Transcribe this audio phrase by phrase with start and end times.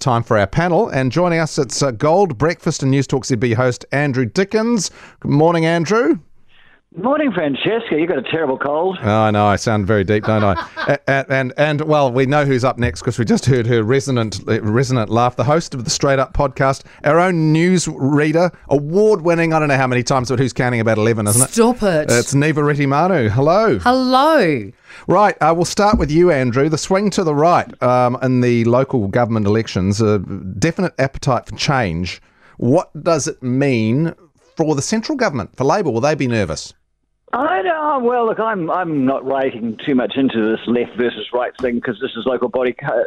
[0.00, 0.88] time for our panel.
[0.88, 4.90] And joining us, it's uh, Gold Breakfast and Newstalk ZB host Andrew Dickens.
[5.20, 6.18] Good morning, Andrew.
[6.96, 7.94] Morning, Francesca.
[7.96, 8.98] You got a terrible cold.
[9.00, 9.46] Oh, I know.
[9.46, 10.98] I sound very deep, don't I?
[11.06, 14.40] and, and, and well, we know who's up next because we just heard her resonant
[14.44, 15.36] resonant laugh.
[15.36, 19.52] The host of the Straight Up podcast, our own news reader, award winning.
[19.52, 20.80] I don't know how many times, but who's counting?
[20.80, 21.50] About eleven, isn't it?
[21.50, 22.10] Stop it.
[22.10, 23.30] It's Niva Retimanu.
[23.30, 23.78] Hello.
[23.78, 24.72] Hello.
[25.06, 25.36] Right.
[25.40, 26.68] Uh, we'll start with you, Andrew.
[26.68, 30.00] The swing to the right um, in the local government elections.
[30.00, 32.20] A definite appetite for change.
[32.56, 34.12] What does it mean
[34.56, 35.90] for the central government, for Labor?
[35.90, 36.74] Will they be nervous?
[37.32, 38.00] I know.
[38.02, 41.98] Well, look, I'm I'm not writing too much into this left versus right thing because
[42.00, 43.04] this is local body co-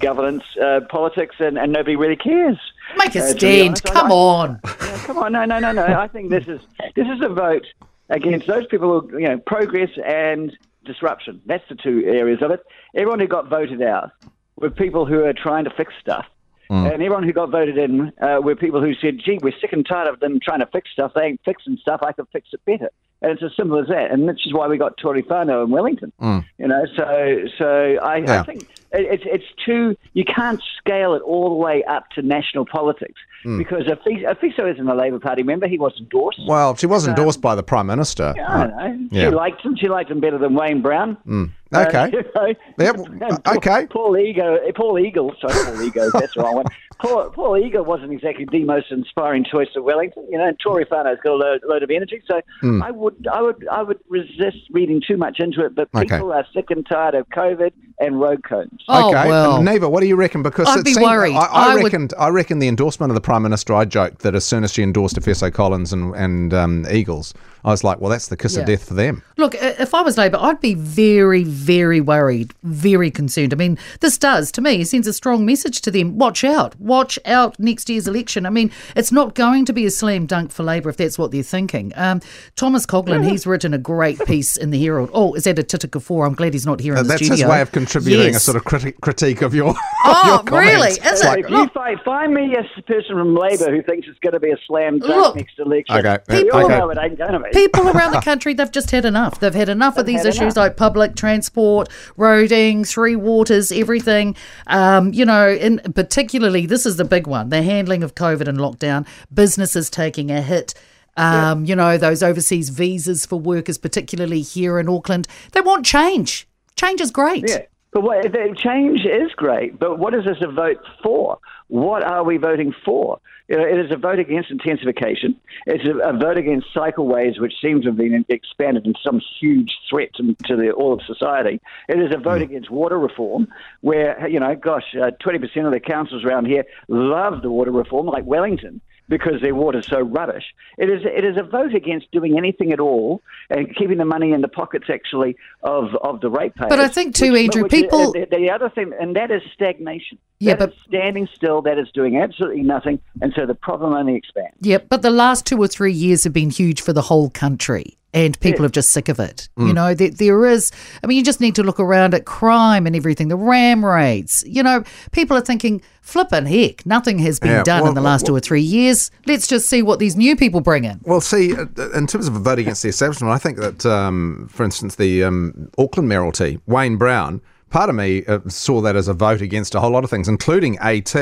[0.00, 2.58] governance uh, politics, and, and nobody really cares.
[2.96, 3.82] Make a Uh, stand.
[3.84, 4.60] Come I- on.
[4.64, 5.84] Yeah, come on, no, no, no, no.
[5.84, 6.60] I think this is
[6.94, 7.66] this is a vote
[8.10, 11.40] against those people who, you know, progress and disruption.
[11.46, 12.60] That's the two areas of it.
[12.94, 14.10] Everyone who got voted out
[14.56, 16.26] were people who are trying to fix stuff.
[16.70, 19.86] And everyone who got voted in uh, were people who said, gee, we're sick and
[19.86, 21.12] tired of them trying to fix stuff.
[21.14, 22.00] They ain't fixing stuff.
[22.02, 22.90] I could fix it better.
[23.22, 24.10] And it's as simple as that.
[24.10, 24.96] And which is why we got
[25.28, 26.12] Whānau in Wellington.
[26.20, 26.44] Mm.
[26.58, 28.40] You know, so so I, Yeah.
[28.40, 28.62] I think
[28.92, 33.20] it- it's it's too you can't scale it all the way up to national politics
[33.42, 33.58] hmm.
[33.58, 35.66] because Efeso, Efeso isn't a Labor Party member.
[35.66, 36.40] He was endorsed.
[36.46, 38.34] Well, she was um, endorsed by the Prime Minister.
[38.38, 39.08] I know.
[39.10, 39.30] Yeah.
[39.30, 39.76] She liked him.
[39.76, 41.14] She liked him better than Wayne Brown.
[41.24, 41.44] Hmm.
[41.72, 42.10] Uh, okay.
[42.12, 42.54] you know.
[42.78, 42.96] Yep.
[42.96, 43.86] And Paul- Okay.
[43.90, 46.66] Paul Eagle, Paul Eagle, sorry, Paul Eagle, that's the wrong one.
[46.98, 50.46] Paul, Paul Eagle wasn't exactly the most inspiring choice of Wellington, you know.
[50.46, 50.94] And Tory hmm.
[50.94, 52.82] Whānau's got a load, load of energy, so Hmm.
[52.82, 55.74] I would, I would, I would resist reading too much into it.
[55.74, 56.16] But Okay.
[56.16, 58.80] people are sick and tired of COVID and road cones.
[58.88, 59.56] Oh, okay, well.
[59.56, 60.42] and Niva, what do you reckon?
[60.42, 61.34] Because I'd be seemed- worried.
[61.36, 62.08] I, I, I would- reckon.
[62.18, 63.74] I reckon the endorsement of the Prime Minister.
[63.74, 67.34] I joked that as soon as she endorsed Efeso Collins and and um, Eagles,
[67.64, 68.60] I was like, well, that's the kiss Yeah.
[68.60, 69.22] of death for them.
[69.36, 73.52] Look, if I was Labor, I'd be very, very worried, very concerned.
[73.52, 76.18] I mean, this does, to me, sends a strong message to them.
[76.18, 76.78] Watch out.
[76.78, 78.44] Watch out next year's election.
[78.46, 81.30] I mean, it's not going to be a slam dunk for Labor if that's what
[81.30, 81.92] they're thinking.
[81.96, 82.20] Um,
[82.56, 85.10] Thomas Coughlan, he's written a great piece in the Herald.
[85.14, 86.26] Oh, is that a Titica 4?
[86.26, 87.46] I'm glad he's not here in Uh, the that's studio.
[87.46, 88.36] his way of contributing Yes.
[88.36, 89.74] a sort of criti- critique of your.
[90.06, 90.88] Oh, of your really?
[90.90, 91.26] Is It's it?
[91.26, 94.40] like, if you find, find me a person from Labor who thinks it's going to
[94.40, 95.36] be a slam dunk Look.
[95.36, 96.62] next election, Okay, we okay.
[96.62, 97.53] all know it ain't going to be.
[97.54, 99.40] People around the country they've just had enough.
[99.40, 100.56] They've had enough of these issues enough.
[100.56, 101.88] like public transport
[102.18, 104.36] roading three waters everything.
[104.66, 108.58] Um, you know and particularly this is the big one the handling of covid and
[108.58, 109.06] lockdown.
[109.32, 110.74] Businesses taking a hit.
[111.16, 116.48] Um, you know those overseas visas for workers particularly here in auckland they want change.
[116.76, 117.48] Change is great.
[117.48, 117.62] Yeah.
[117.94, 121.38] But what, the change is great, but what is this a vote for?
[121.68, 123.20] What are we voting for?
[123.46, 125.40] You know, it is a vote against intensification.
[125.66, 129.72] It's a, a vote against cycleways, which seem to have been expanded into some huge
[129.88, 131.60] threat to, to the, all of society.
[131.88, 133.46] It is a vote against water reform,
[133.80, 138.06] where, you know, gosh, uh, 20% of the councils around here love the water reform,
[138.06, 140.44] like Wellington because their water's so rubbish.
[140.78, 144.32] It is it is a vote against doing anything at all and keeping the money
[144.32, 146.68] in the pockets actually of, of the ratepayers.
[146.70, 149.30] But I think too, Which- Andrew, which is- people- the, the other thing, and that
[149.30, 150.18] is stagnation.
[150.40, 151.62] Yeah, That but- is standing still.
[151.62, 154.56] That is doing absolutely nothing, and so the problem only expands.
[154.60, 157.96] Yeah, but the last two or three years have been huge for the whole country.
[158.14, 159.48] And people are just sick of it.
[159.58, 160.70] You know, there, there is,
[161.02, 164.44] I mean, you just need to look around at crime and everything, the ram raids.
[164.46, 168.00] You know, people are thinking, flippin' heck, nothing has been Yeah, done well, in the
[168.00, 169.10] last well- two or three years.
[169.26, 171.00] Let's just see what these new people bring in.
[171.02, 174.46] Well, see, uh, in terms of a vote against the establishment, I think that, um,
[174.48, 179.08] for instance, the um, Auckland mayoralty, Wayne Brown, part of me uh, saw that as
[179.08, 181.16] a vote against a whole lot of things, including AT.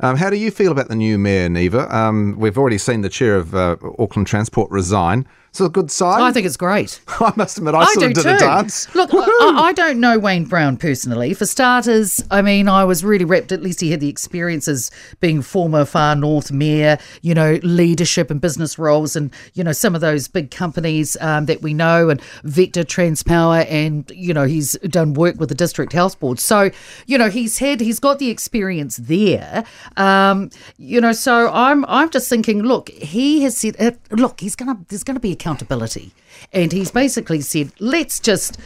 [0.00, 1.92] Um, how do you feel about the new mayor, Niva?
[1.92, 5.26] Um, we've already seen the chair of uh, Auckland Transport resign.
[5.52, 6.22] It's a good sign.
[6.22, 6.98] I think it's great.
[7.20, 8.28] I must admit, I, I sort do of did too.
[8.30, 8.94] a dance.
[8.94, 11.34] Look, I, I don't know Wayne Brown personally.
[11.34, 13.52] For starters, I mean, I was really wrapped.
[13.52, 16.96] At least he had the experience as being former Far North mayor.
[17.20, 21.44] You know, leadership and business roles, and you know some of those big companies um,
[21.44, 25.92] that we know, and Vector Transpower, and you know he's done work with the district
[25.92, 26.40] health board.
[26.40, 26.70] So
[27.04, 29.64] you know he's had he's got the experience there.
[29.98, 30.48] Um,
[30.78, 34.78] you know, so I'm I'm just thinking, look, he has said, uh, look, he's gonna
[34.88, 36.12] there's gonna be accountability,
[36.52, 38.58] and he's basically said, let's just.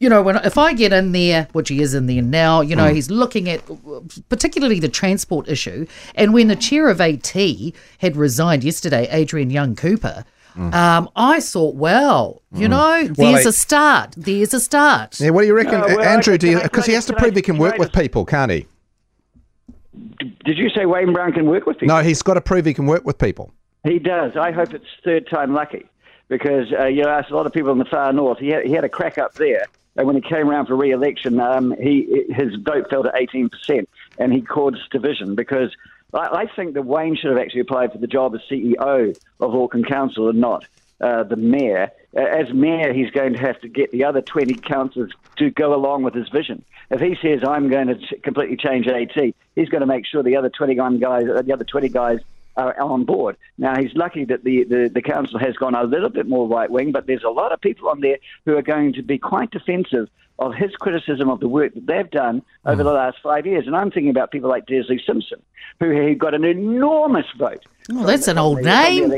[0.00, 2.74] You know, when if I get in there, which he is in there now, you
[2.74, 3.62] know, he's looking at
[4.28, 5.86] particularly the transport issue.
[6.16, 7.32] And when the chair of AT
[7.98, 10.24] had resigned yesterday, Adrienne Young Cooper,
[10.56, 14.14] um, I thought, well, you know, there's he- a start.
[14.16, 15.20] There's a start.
[15.20, 16.36] Yeah, what do you reckon, Uh, well, Andrew?
[16.36, 17.92] Do can you I- can because he has to prove he can can work with
[17.92, 18.66] people, can't he?
[20.44, 21.96] Did you say Wayne Brown can work with people?
[21.96, 23.52] No, he's got to prove he can work with people.
[23.84, 24.32] He does.
[24.36, 25.86] I hope it's third time lucky
[26.28, 28.38] because uh, you asked a lot of people in the far north.
[28.38, 29.66] He had, he had a crack up there,
[29.96, 33.86] And when he came around for re-election, um, he his vote fell to 18%,
[34.18, 35.70] and he caused division because
[36.12, 39.54] I, I think that Wayne should have actually applied for the job as CEO of
[39.54, 40.66] Auckland Council and not
[41.00, 41.90] uh, the mayor.
[42.14, 46.04] As mayor, he's going to have to get the other 20 councillors to go along
[46.04, 46.64] with his vision.
[46.90, 50.36] If he says, I'm going to completely change AT, he's going to make sure the
[50.36, 52.20] other 21 guys, the other 20 guys
[52.56, 53.36] are on board.
[53.58, 56.70] Now, he's lucky that the, the, the council has gone a little bit more right
[56.70, 59.50] wing, but there's a lot of people on there who are going to be quite
[59.50, 60.08] defensive
[60.38, 62.84] of his criticism of the work that they've done over mm.
[62.84, 63.66] the last five years.
[63.66, 65.40] And I'm thinking about people like Desley Simpson,
[65.78, 67.64] who got an enormous vote.
[67.92, 69.12] Oh, that's an old name.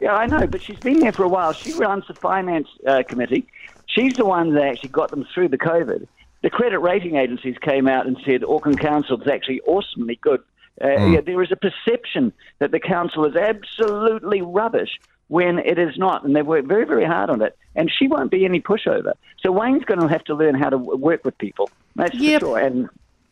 [0.00, 1.52] Yeah, I know, but she's been there for a while.
[1.52, 3.46] She runs the finance uh, committee.
[3.86, 6.06] She's the one that actually got them through the COVID.
[6.42, 10.40] The credit rating agencies came out and said Auckland Council is actually awesomely good
[10.80, 11.14] uh, mm.
[11.14, 14.98] yeah, there is a perception that the council is absolutely rubbish
[15.28, 17.56] when it is not, and they've worked very, very hard on it.
[17.74, 19.12] And she won't be any pushover.
[19.40, 21.70] So Wayne's going to have to learn how to work with people.
[21.96, 22.40] That's yep.
[22.40, 22.58] for sure.
[22.58, 22.88] And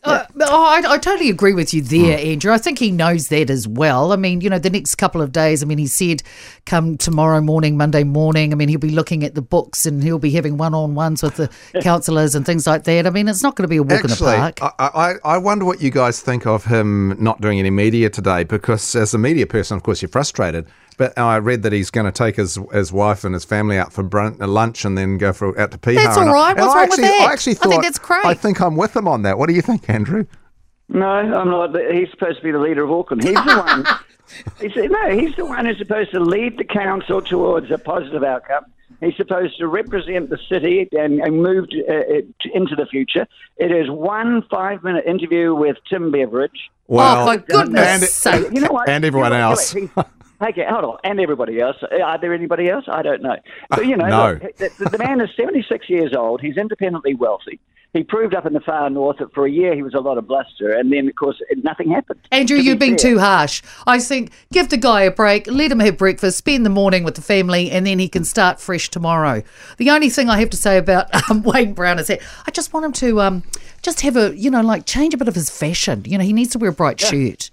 [0.07, 2.33] uh, oh, I, I, totally agree with you there, mm.
[2.33, 2.53] Andrew.
[2.53, 4.13] I think he knows that as well.
[4.13, 6.23] I mean, you know, the next couple of days, I mean, he said
[6.65, 10.19] come tomorrow morning, Monday morning, I mean, he'll be looking at the books and he'll
[10.19, 11.49] be having one on ones with the
[11.83, 13.07] councillors and things like that.
[13.07, 14.75] I mean, it's not going to be a walk Actually, in the park.
[14.79, 14.91] I,
[15.25, 18.95] I, I wonder what you guys think of him not doing any media today because,
[18.95, 20.67] as a media person, of course, you're frustrated.
[20.97, 23.93] But I read that he's going to take his his wife and his family out
[23.93, 25.97] for brunch, lunch and then go for out to Piha.
[25.97, 26.57] That's all right.
[26.57, 27.29] What's wrong actually, with that?
[27.29, 28.25] I actually thought, I think that's great.
[28.25, 29.39] I think I'm with him on that.
[29.39, 30.25] What do you think, Andrew?
[30.89, 31.77] No, I'm not.
[31.93, 33.25] He's supposed to be the leader of Auckland.
[33.25, 33.87] He's the one.
[34.61, 38.65] He's, no, he's the one who's supposed to lead the council towards a positive outcome.
[39.01, 42.23] He's supposed to represent the city and, and move to, uh,
[42.53, 43.27] into the future.
[43.57, 46.71] It is one five minute interview with Tim Beveridge.
[46.89, 48.53] Well, oh, my goodness and, sake.
[48.53, 48.89] You know what?
[48.89, 49.75] And everyone you know else.
[50.41, 50.99] Okay, hold on.
[51.05, 51.77] And everybody else.
[51.83, 52.85] Are there anybody else?
[52.89, 53.37] I don't know.
[53.71, 54.39] But, you know, no.
[54.43, 56.41] look, the, the man is 76 years old.
[56.41, 57.61] He's independently wealthy
[57.97, 60.19] he proved up in the far north that for a year he was a lot
[60.19, 62.21] of bluster, and then of course nothing happened.
[62.31, 63.63] Andrew, you're being too harsh.
[63.87, 67.15] I think give the guy a break, let him have breakfast, spend the morning with
[67.15, 69.43] the family, and then he can start fresh tomorrow.
[69.79, 72.73] The only thing I have to say about um, Wayne Brown is that I just
[72.73, 73.43] want him to um,
[73.83, 76.03] just have a you know like change a bit of his fashion.
[76.07, 77.09] You know, he needs to wear a bright yeah.
[77.09, 77.51] shirt.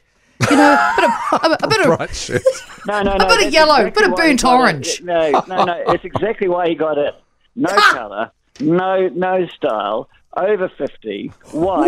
[0.50, 2.42] You know, a bit of a, a bit of bright shirt.
[2.88, 4.88] no, no, no, a bit of yellow, exactly bit of burnt orange.
[4.88, 5.04] It.
[5.04, 5.84] No, no, no.
[5.88, 7.14] It's exactly why he got it.
[7.56, 11.88] No colour, no no style over 50, white,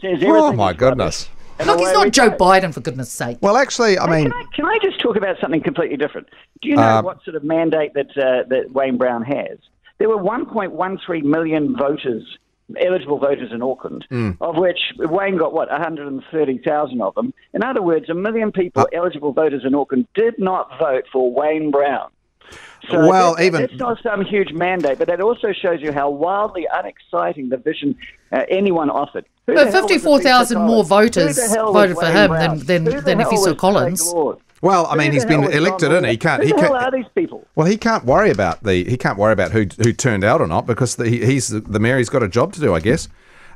[0.00, 0.30] says everything.
[0.30, 1.28] Oh, my goodness.
[1.64, 2.36] Look, he's not Joe go.
[2.36, 3.38] Biden, for goodness sake.
[3.40, 4.30] Well, actually, I mean.
[4.30, 6.28] Can I, can I, just talk about something completely different?
[6.60, 9.58] Do you know uh, what sort of mandate that, uh, that Wayne Brown has?
[9.98, 12.38] There were 1.13 million voters,
[12.80, 14.36] eligible voters in Auckland, mm.
[14.40, 17.34] of which Wayne got, what, 130,000 of them.
[17.54, 21.32] In other words, a million people, uh, eligible voters in Auckland, did not vote for
[21.32, 22.10] Wayne Brown.
[22.90, 26.10] So well, that, even it's not some huge mandate, but that also shows you how
[26.10, 27.96] wildly unexciting the vision
[28.32, 29.24] uh, anyone offered.
[29.46, 34.12] Who but fifty-four thousand more voters voted for him than than, than Efeso Collins.
[34.62, 36.04] Well, I mean, he's been elected in.
[36.04, 36.40] He can't.
[36.42, 37.46] Who he can't, are these people?
[37.56, 38.84] Well, he can't worry about the.
[38.84, 41.98] He can't worry about who who turned out or not because the, he's the mayor.
[41.98, 43.08] He's got a job to do, I guess.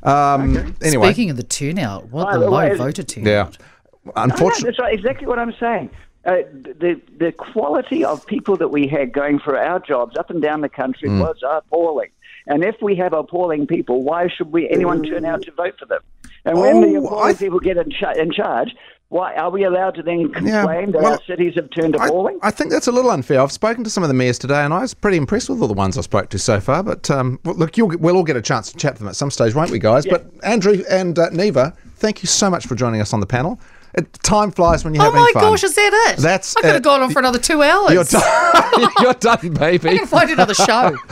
[0.03, 0.73] Um, okay.
[0.83, 3.57] Anyway, speaking of the turnout, what the low voter turnout.
[3.57, 4.93] Yeah, unfortunately, that's right.
[4.93, 5.89] Exactly what I'm saying.
[6.25, 10.41] Uh, the the quality of people that we had going for our jobs up and
[10.41, 11.21] down the country mm.
[11.21, 12.09] was appalling.
[12.47, 15.85] And if we have appalling people, why should we anyone turn out to vote for
[15.85, 16.01] them?
[16.45, 18.73] And when oh, the appalling th- people get in, ch- in, charge,
[19.09, 22.39] why are we allowed to then complain yeah, that our cities have turned appalling?
[22.41, 23.39] I, I, think that's a little unfair.
[23.41, 25.67] I've spoken to some of the mayors today, and I was pretty impressed with all
[25.67, 26.83] the ones I spoke to so far.
[26.83, 29.55] But um, look, we'll all get a chance to chat to them at some stage,
[29.55, 30.05] won't we, guys?
[30.05, 30.13] Yeah.
[30.13, 33.59] But Andrew and uh, Niva, thank you so much for joining us on the panel.
[33.93, 35.43] It, time flies when you're oh having fun.
[35.43, 36.21] Oh my gosh, is that it?
[36.21, 37.93] That's I could have gone on for another two hours.
[37.93, 39.89] You're done, you're done baby.
[39.89, 40.89] I can find another show.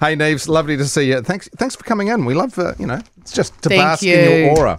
[0.00, 1.22] hey, Neves, lovely to see you.
[1.22, 2.26] Thanks, thanks for coming in.
[2.26, 4.14] We love, uh, you know, it's just to Thank bask you.
[4.14, 4.78] in your aura.